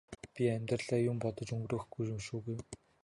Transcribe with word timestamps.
би 0.35 0.43
амьдралаа 0.55 0.99
юм 1.11 1.17
бодож 1.25 1.53
өнгөрөөхгүй 1.57 2.07
шүү 2.25 2.39
гэв. 2.45 2.59